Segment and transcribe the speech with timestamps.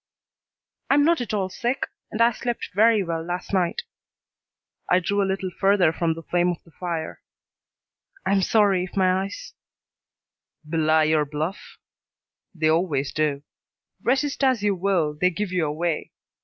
[0.89, 3.83] "I am not at all sick, and I slept very well last night."
[4.89, 7.21] I drew a little further from the flame of the fire.
[8.25, 9.53] "I'm sorry if my eyes"
[10.67, 11.77] "Belie your bluff?
[12.55, 13.43] They always do.
[14.01, 16.13] Resist as you will, they give you away.